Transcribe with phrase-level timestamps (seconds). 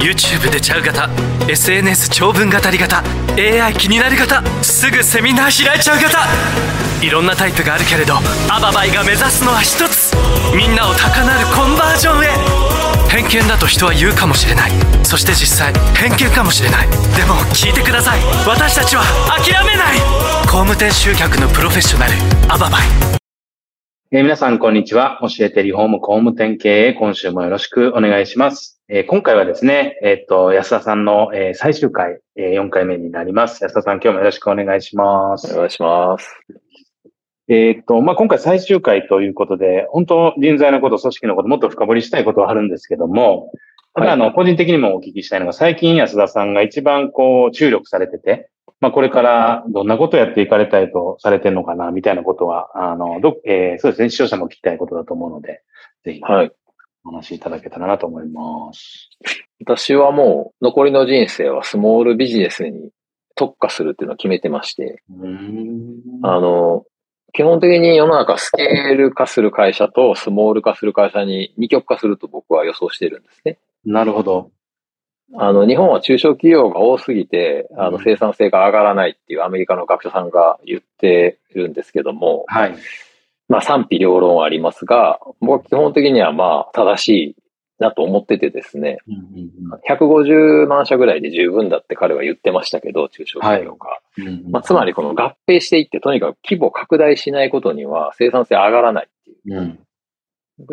[0.00, 1.10] YouTube でちゃう型
[1.46, 3.04] SNS 長文語り型
[3.36, 6.26] AI 気になる型すぐセミナー開いちゃう型。
[7.04, 8.14] いろんなタイプがあるけれど
[8.48, 10.16] アババイが目指すのは一つ。
[10.56, 12.28] みんなを高鳴るコンバージョンへ。
[13.10, 14.70] 偏見だと人は言うかもしれない。
[15.04, 16.88] そして実際偏見かもしれない。
[16.88, 18.20] でも聞いてください。
[18.48, 19.02] 私たちは
[19.36, 20.00] 諦めない。
[20.48, 22.12] 工務店集客のプロフェッショナル
[22.48, 22.82] アババイ。
[24.12, 25.20] えー皆さん、こんにちは。
[25.20, 28.79] 教えてリフォーム工務店経営、今週もよろしくお願いします。
[28.92, 33.62] えー今回はですね、えーっと、安田さんの、えー最終回、えー4回目になります。
[33.62, 35.54] 安田さん、今日もよろしくお願いします。
[35.54, 36.40] お願いします。
[37.46, 43.52] えーっと、まあ、今回最終回ということで、本当人材のこと、組織のこと、もっと深掘りしたいことはあるんですけども、
[43.94, 55.62] ただ、あの、個人的にもお聞きしたいのが、最近安田さんが一番こう、注力されてて、まあ、これからどんなことをやっていかれたいとされてるのかな、みたいなことは、あの、ど、えーそうですね、視聴者も聞きたいことだと思うので、
[56.04, 56.52] ぜひ、はい。
[57.04, 59.10] お話しいただけたらなと思います。
[59.60, 62.90] 私はもう残りの人生はスモールビジネスに
[63.34, 65.02] 特化するっていうのを決めてまして。
[66.22, 66.84] あの、
[67.32, 73.58] 基本的に世の中スケール化する会社とスモール化する会社に二極化すると僕は予想してるんですね。
[73.84, 74.50] なるほど。
[75.36, 82.76] あの、日本は中小企業が多すぎて、あの、うん生産性が上がらないっていうアメリカの学者さんが言ってるんですけども、はい。
[83.50, 87.36] まあ賛否両論ありますが、僕は基本的にはまあ正しい
[87.80, 89.50] なと思っててですね、うんうん
[89.88, 94.62] 150万社ぐらいで十分だって彼は言ってましたけど、中小企業が。
[94.62, 99.58] つまりこの合併していって、とにかく規模拡大しないことには生産性上がらないっていう。
[99.58, 99.78] うん。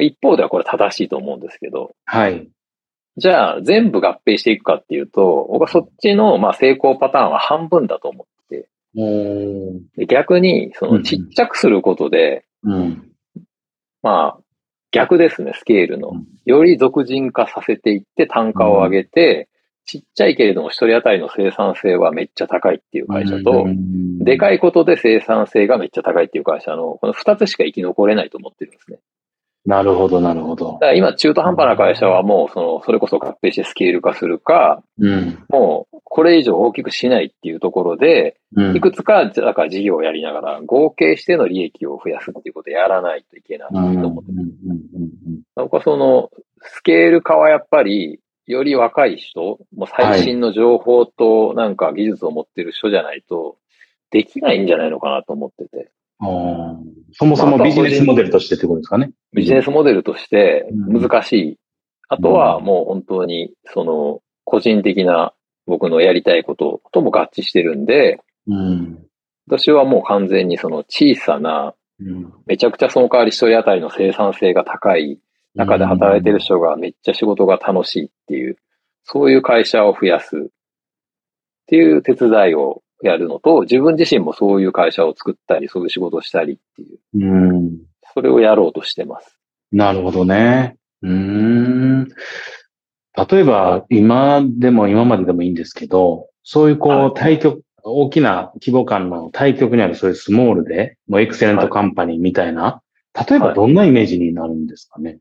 [0.03, 2.47] 一方ではこれ正しいと思うんですけど、はい。
[3.17, 8.37] じゃあ全部合併していくかっていうと、僕はそっちのまあ成功パターンは半分だと思って
[9.97, 13.11] て逆にそのちっちゃくすることで、うん。
[14.01, 14.39] まあ
[14.91, 16.09] 逆ですね、スケールの。
[16.09, 16.25] うん。
[16.45, 19.49] より俗人化させていって単価を上げて、
[19.85, 23.65] ちっちゃいけれども一人当たりの生産性はめっちゃ高いっていう会社と、
[24.19, 24.57] でかい。
[24.57, 28.75] いことで生産性がめっちゃ高いっていう会社の、この二つしか生き残れないと思ってるん。
[28.75, 28.99] ですね。
[29.67, 30.79] なるほど、なるほどだ。
[30.79, 35.43] から今中途半端な会社はもう、その、それこそ合併してスケール化するか、うん。
[35.49, 44.37] もう、これ以上大きくしないっていうところで、うんいくつか、だから事業をやりながら、合計しての利益を増やすっていうことをやらないといけないと思ってる。
[44.39, 46.29] うん僕はその、
[46.61, 53.57] スケール化はやっぱり、より若い人、もう最新の情報となんか技術を持ってる人じゃないと、
[54.11, 55.91] できないんじゃないのかなと思ってて。
[56.19, 59.11] そもそもビジネスモデルとしてってことですかね。
[59.33, 61.57] ビジネスモデルとしてうん難しい。
[62.09, 65.33] あとはもう本当に、その、個人的な
[65.65, 69.03] 僕のやりたいこととも合致してるんで、うん。
[69.45, 75.19] 私はもう完全にその小さな、うんめちゃくちゃその代わり一人当たりの生産性が高い
[75.55, 78.57] 中で働いてる人がめっちゃ仕事が楽しいっていう、
[79.03, 80.41] そういう会社を増やすっ
[81.65, 87.77] ていう手伝いをやるのと、自分自身もそういう会社を作ったり、そういう仕事をしたりっていう、うん。
[88.13, 89.37] それをやろうとしてます。
[89.71, 90.77] なるほどね。
[91.03, 92.07] うーん。
[93.29, 102.81] 例えば、今でも今まででもいいんですけど、そういうこはう、対局、大きな規模感の対局にあるそういうスモールで、もうエクセレントカンパニーみたいな、
[103.29, 105.19] 例えばはいどんなイメージになるんですかね？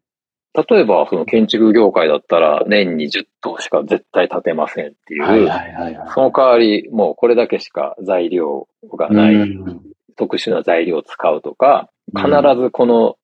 [0.57, 6.09] 例えば、その建築業界だったら年に10棟しか絶対建てませんっていう、はいはいはいはい。
[6.15, 8.67] その代わりもうこれだけしか材料
[8.97, 9.83] がない、うん
[10.19, 13.17] 特殊な材料を使うとか、必ずこの、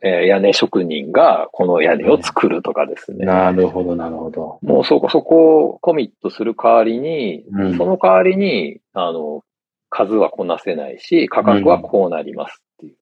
[0.00, 3.26] えー屋根職人がこの屋根を作るとかですね。
[3.26, 4.60] なるほど、なるほど。
[4.62, 9.42] もうそこ、そこをコミットする代わりに、うんその代わりに、あの、
[9.90, 12.96] 数はこなせないし、価格はこうなりますっていう。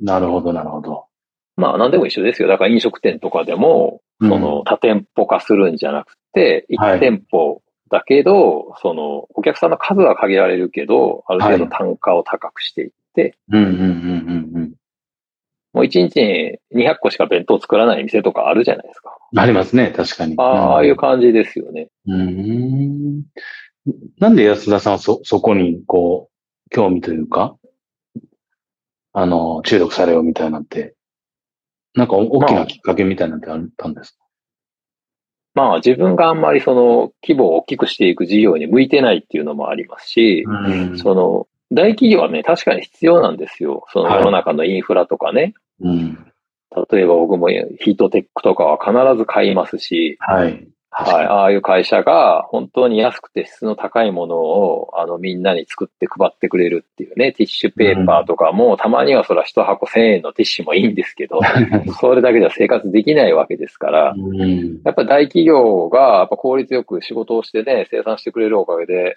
[0.00, 1.06] なるほど、なるほど。
[1.56, 2.48] まあ何でも一緒ですよ。
[2.48, 13.36] だから飲食店とかでも、その多店舗化するんじゃなくて、1店舗だけど、そのお客さんの数は限られるけど、ある程度単価を高くしていって、
[15.74, 19.16] もう1日に200個しか弁当作らない店とかあるじゃないですか。
[19.36, 20.36] ありますね、確かに。
[20.38, 21.88] ああいう感じですよね。
[22.06, 23.24] うん。
[24.20, 27.56] なんで安田さんはそ、そこに、こう、興味というか、
[29.12, 30.94] あの、中毒されようみたいなって、
[31.94, 34.18] なんか大きなきっかけみたいなんてあったんですか、
[35.54, 43.84] まあ、まあ、自分があんまりその規模を大きくしていく事業に向いてないっていうのもありますし、うん、その大企業はね、確かに必要なんですよ。
[43.92, 45.54] その世の中のインフラとかね。
[45.80, 46.32] はい、うん、
[46.90, 50.68] 例えば僕もヒートテックとかは必ず買いますし、はい。
[50.96, 51.26] はい。
[51.26, 61.40] ああいう会社が本当に安くて質の高いものを、あの、みんなに作って配ってくれるっていうね、ティッシュペーパーとかも、うん、たまにはそら一箱1000円のティッシュもいいんですけど、
[61.98, 69.16] それだけでは生活できないわけですから、うん、やっぱり大企業が、やっぱ効率よく仕事をしてね、生産してくれるおかげで、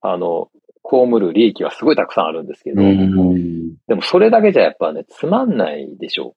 [0.00, 0.48] あの、
[0.82, 6.32] 被る利益はすごいたくさんあるんですけど、うん、でもそれだけじゃやっぱね、つまんないでしょう。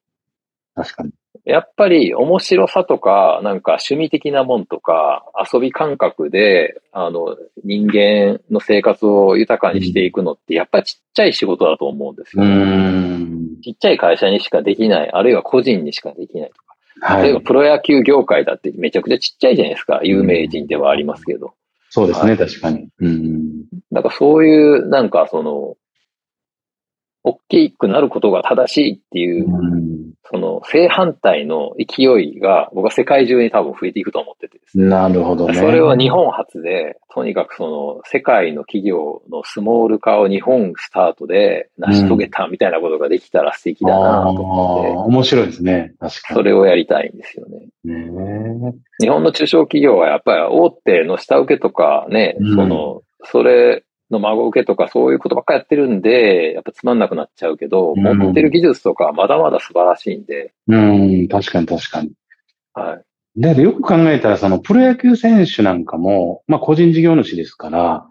[0.76, 1.12] 確かに。
[1.44, 12.44] やっぱり面白さとか、なんか趣味的なもんとか、遊び感覚で、あの、人間の生活を豊かにしていくのって、やっぱりちっちゃい仕事だと思うんですよ。
[13.64, 17.16] ちっちゃい会社にしかできない、あるいは個人にしかできないとか。
[17.16, 20.02] はい、例えばプロ野球業界だってめちゃくちゃちっちゃいじゃないですか。
[20.04, 21.54] 有名人ではありますけど。
[21.90, 22.88] そうですね、はい、確かに。
[23.00, 23.64] うん。
[23.92, 25.76] だからそういう、なんかその、
[27.24, 29.46] 大きくなることが正しいっていう、
[30.32, 34.86] その正反対の勢いが僕は世界中に多分増えていくと思っててですね。
[34.86, 35.54] なるほどね。
[35.54, 45.94] それは日本初で、とにかくその世界の企業のスモール化を日本スタートで成し遂げたみたいなことができたら素敵だなと思って、うん、面白いですね。
[46.00, 46.38] 確かに。
[46.38, 47.68] それをやりたいんですよね。
[47.84, 60.54] ね日本の中小企業はやっぱり大手の下請けとかね、うん、その、それの孫受けとかそういうことばっかやってるんで、やっぱつまんなくなっちゃうけど、うん、持ってる技術とかまだまだ素晴らしいんで。
[60.68, 62.12] うん、確かに確かに。
[62.74, 63.04] はい。
[63.36, 68.06] で、よく考えたら、そのプロ野球選手なんかも、まあ個人事業主ですから、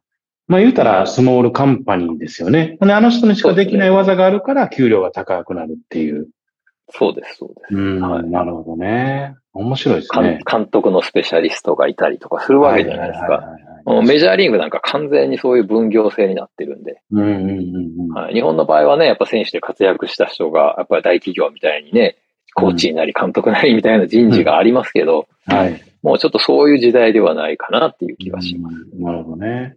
[0.47, 2.77] まあ言うたらスモールカンパニーですよね。
[2.81, 6.29] あの人にしかできない技があるから給料が高くなるっていう。
[6.93, 7.75] そうです、そうです。
[7.75, 9.37] うん、はい、なるほどね。
[9.53, 10.41] 面白いですね。
[10.51, 13.57] 監督のスペシャリストがいたりとかするわけじゃないですか。
[14.03, 17.01] メジャーリーグなんか完全にそういう分業制になってるんで。
[18.15, 22.17] はい、日本の場合はね、やっぱ選手で活躍した人が、やっぱり大企業みたいにね、
[22.55, 28.77] コーチになり監督なりみたいな人事がありますけど、うん、はい、もうちょっとそういう時代ではないかなっていう気がします。
[28.99, 29.77] なるほどね。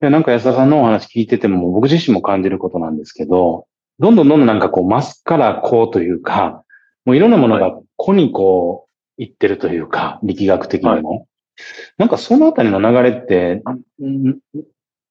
[0.00, 3.66] なんか安田さんのお話聞いてても、僕自身も感じることなんですけど、
[3.98, 6.62] どんどんどんどんなんかこう、マスからこうというか、
[7.04, 8.86] もういろんなものが個にこ
[9.18, 11.10] う、いってるというか、力学的にも。
[11.10, 11.27] はい、
[11.96, 13.62] なんかそのあたりの流れって、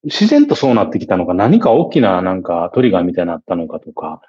[0.04, 4.22] 自然とそうなってきたのか、何か大きななんかトリガーみたいになったのかとか。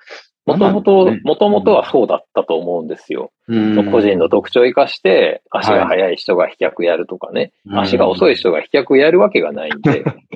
[0.46, 3.32] もともと、もともとはそうだったと思うんですよ。
[3.48, 10.04] うん、個人の特徴を生かして、足が速い人が飛脚やるとかね、はい、足が遅い人が飛脚やるわけがないんで、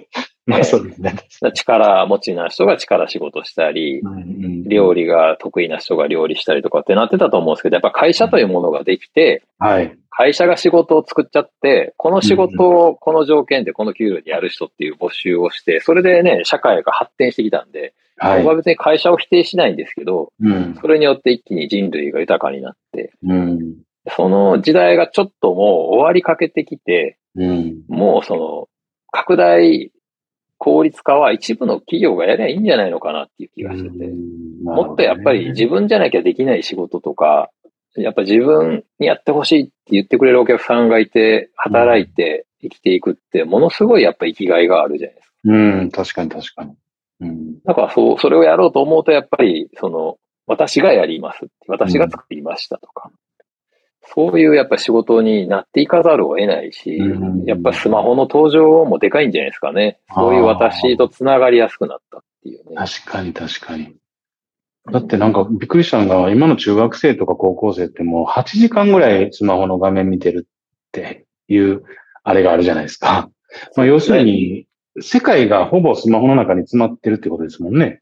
[0.47, 1.15] まあそうですね。
[1.55, 23.77] 力持ちな人が力仕事したり、うん、料理が得意な人が料理したりとかってなってたと思うんですけど、やっぱ会社というものができて、はい、会社が仕事を作っちゃって、この仕事をこの条件でこの給料でやる人っていう募集をして、それでね、社会が発展してきたんで、はい、僕は別に会社を否定しないんですけど、うん、それによって一気に人類が豊かになって、うん、
[24.17, 28.69] その時代がちょっともう終わりかけてきて、うん、もうその
[29.11, 29.93] 拡大
[30.63, 34.13] 効率化は一部の企業がやりゃいいんじゃないのかなっていう気がしてて、ね、
[34.63, 37.51] もっとやっぱり自分じゃなきゃできない仕事とか、
[37.97, 45.35] やっぱ自分にやってほしいって言ってくれるお客さんがいて、働いて生きていくって、ものすごいやっぱ生きがいがあるじゃないですか。
[45.47, 46.75] うん、確かに確かに。
[47.23, 47.61] うん。
[47.65, 50.17] だからそう、それをやろうと思うと、やっぱり、その、
[50.47, 51.49] 私がやります。
[51.67, 53.11] 私が作りましたとか。
[54.05, 57.01] そういうやっぱ仕事になっていかざるを得ないし、
[57.47, 60.01] やっぱスマホの登場もでかいんじゃないですかね。
[60.15, 62.77] そういう私とつながりやすくなったっていうね。
[62.77, 63.95] 確かに確かに。
[64.91, 71.85] だってなんかびっくりしたのが、今の中学生とか高校生ってもう8時間ぐらいスマホの画面見てるっていう
[72.25, 73.31] あれがあるじゃないですか。
[73.77, 74.67] まあ要するに、
[75.01, 78.02] 世界がほぼスマホの中に詰まってるってことですもんね。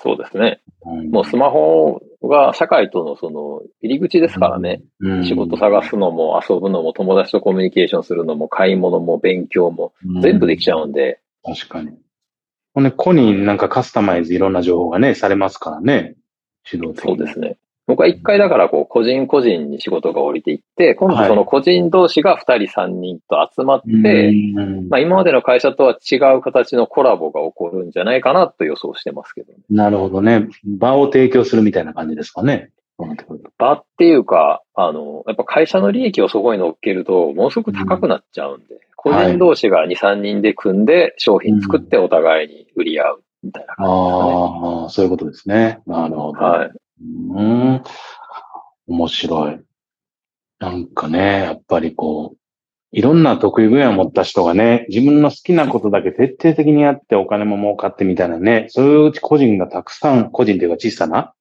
[0.00, 0.60] そうですね。
[0.84, 4.82] うん、もうスマホが社会とのその入り口ですからね。
[5.00, 11.20] うん、仕事探すのも遊ぶのも友達とコミュニケーションするのも買い物も勉強も全部できちゃうんで。
[11.44, 11.98] うん、確かに。
[12.74, 16.14] ほんで、個になんかカスタマイズいろんな情報がね、されますからね。
[16.70, 17.56] 指導的そうですね。
[17.88, 29.60] 僕は一回だからこう個人個人に仕事が降りていって、今度その個人同士が二人三人と集まって、うんまあ今までの会社とは違う形のコラボが起こるんじゃないかなと予想してますけどね。
[29.70, 30.48] なるほどね。
[30.66, 32.70] 場を提供するみたいな感じですかね。
[33.56, 44.74] 場っていうか、あの、やっぱ会社の利益をそこに乗っけると、ものすごく高くなっちゃうんで、個人同士が2、3人で組んで商品作ってお互いに売り合うみたいな感じですかね。
[44.82, 45.80] ああ、そういうことですね。
[45.86, 46.38] なるほど。
[46.38, 46.70] はい。
[47.00, 47.82] うん。
[48.86, 49.60] 面白い。
[50.58, 52.38] なんかね、やっぱりこう、
[52.90, 61.34] いろんな得意分野を持った人がね、自分の好きなことだけ徹底的にやってお金も儲かってみたいなね、そういう個人がたくさん、個人というか小さな、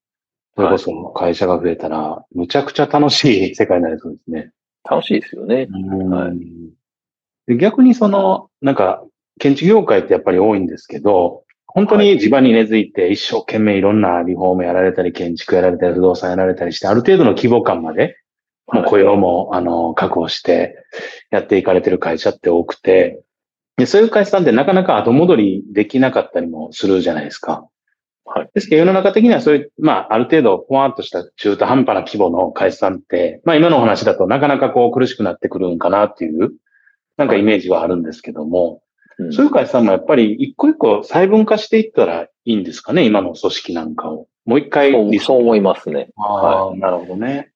[0.55, 4.51] それこそ会社が増えたら、むちゃくちゃ楽しい世界になりそうですね。
[4.83, 5.67] 楽しいですよね。
[5.71, 6.37] うんはい
[7.47, 9.05] で逆にその、なんか、
[9.39, 11.43] 建築業界ってやっぱり多いんですけど、
[11.77, 18.17] 本当に地場に根付いて一生懸命いろんなリフォームやられたり、建築やられたり、不動産やられたりして、ある程度の規模感まで、
[18.73, 20.75] もう雇用も、あの、確保して
[21.29, 23.21] やっていかれてる会社って多くて、
[23.77, 27.67] でそういう会社さんってなかなか後戻りできなかったりもするじゃないですか。
[28.25, 28.49] はい。
[28.55, 36.53] ですけど世の中的にはそういう、まあ、ある程度、ぽわんとした中途半端な規模の会社さんって、まあ今のお話だとなかなかこう苦しくなってくるんかなっていう、
[37.17, 38.81] なんかイメージはあるんですけども、
[39.19, 44.27] うんそういう会社さんもやっぱり一個一個細分化していったらいいんですかね今の組織なんかを。
[44.45, 46.09] もう一回そうそう思いますね。
[46.15, 47.51] ああ、なるほどね。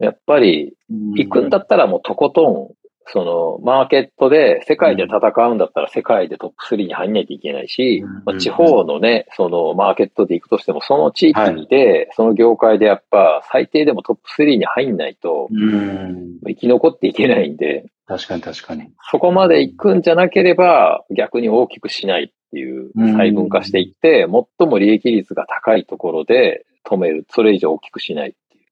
[0.00, 0.74] やっぱり、
[1.14, 2.74] 行くんだったらもうとことん、
[3.06, 8.04] その、マーケットで世界で戦うんだったら世界でトップ3に入んないといけないし、
[8.40, 16.38] 地方のね、そのマーケットで行くとしても、その地域で、その業界でやっぱ最低でもトップ3に入んないとうん。
[16.46, 18.90] 生き残っていけないんで、確かに確かに。
[19.10, 24.26] そこまで行くんじゃなければ逆に大きくしないっていううん細分化していって、
[24.58, 27.26] 最も利益率が高いところで止める。
[27.30, 28.64] それ以上大きくしないっていう。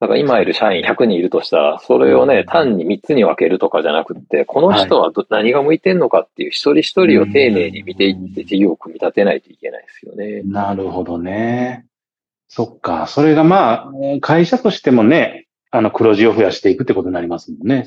[0.00, 10.42] だから今いる社員100人いるとしたら、それをね、単に3つに分けるとかじゃなくって、この人はど何が向いてんのかっていう一人一人を丁寧に見ていって事業を組み立てないといけないですよね。
[10.44, 11.86] なるほどね。
[12.48, 13.06] そっか。
[13.06, 15.41] それがまあ、会社としてもね、
[15.72, 17.86] あの黒字を増やしていくってことになりますもんね。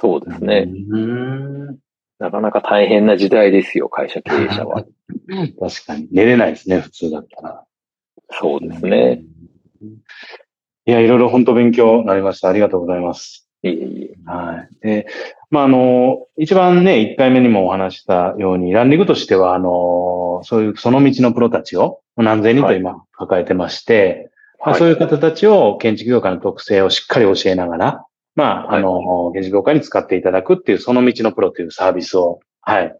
[0.00, 0.68] そうですね。
[0.90, 1.78] うん。
[2.18, 4.84] なかなか大変な時代ですよ、会社経営者は。
[5.60, 6.08] 確かに。
[6.10, 7.64] 寝れないですね、普通だったら。
[8.30, 9.22] そうですね。
[10.86, 12.48] いや、いろいろ本当勉強になりました。
[12.48, 13.48] ありがとうございます。
[13.62, 14.30] いえいえ。
[14.30, 14.86] はい。
[14.86, 15.06] で、
[15.50, 24.29] まあ、あの、一番ね、一回目にもお話したように、ランディングとしては、あの、そういうその道のプロたちを何千人と今抱えてまして、
[24.64, 32.94] まあ、そういう方たちを建築業界の特性をしっかり教えながら、まあ、あの、建築業界に使っていただくっていう、その道のプロというサービスを、はい、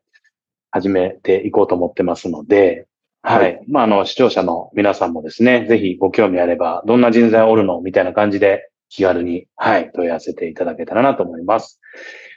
[0.70, 2.86] 始めていこうと思ってますので、
[3.22, 3.42] はい。
[3.42, 11.80] はいまあ、あの、視聴者の皆さんもですね、ぜひご興味あれば、どんな人材おるのみたいな感じで、気軽に、はい、問い合わせていただけたらなと思います。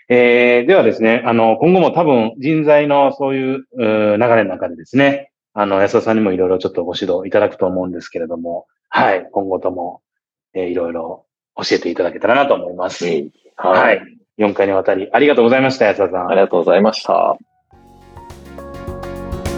[0.10, 10.02] えー、ではですね、あの、今後も多分人材のそういううー流れの中でですね、あの、安田さんにもいろいろちょっとご指導いただくと思うんですけれども、はい、今後とも、
[10.54, 11.26] えーいろいろ
[11.58, 13.08] 教えていただけたらなと思います。
[13.08, 13.98] いえいえははい
[14.38, 14.44] い。。
[14.44, 16.28] 4回にわたりありがとうございました、安田さん。
[16.28, 17.36] ありがとうございました。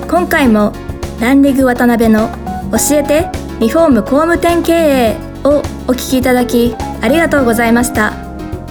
[0.10, 0.72] 今回も
[1.20, 2.30] ランリグ渡辺の
[2.72, 8.12] 教えてリフォーム工務店経営をお聞きいただきありがとうございました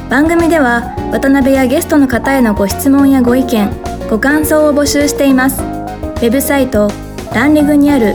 [0.09, 3.71] 番組では渡辺やゲストの方へのご質問やご意見
[4.09, 6.89] ご感想を募集していますウェブサイト
[7.35, 8.15] ランリグにある